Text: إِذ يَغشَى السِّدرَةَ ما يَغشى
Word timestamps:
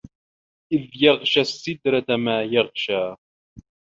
إِذ 0.73 1.03
يَغشَى 1.03 1.41
السِّدرَةَ 1.41 2.05
ما 2.15 2.43
يَغشى 2.43 3.15